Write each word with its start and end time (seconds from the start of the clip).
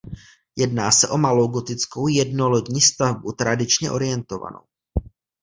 Jedná 0.55 0.91
se 0.91 1.07
o 1.09 1.17
malou 1.17 1.47
gotickou 1.47 2.07
jednolodní 2.07 2.81
stavbu 2.81 3.31
tradičně 3.31 3.91
orientovanou. 3.91 4.61